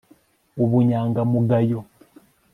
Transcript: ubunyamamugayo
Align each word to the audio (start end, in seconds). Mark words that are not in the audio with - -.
ubunyamamugayo 0.63 1.79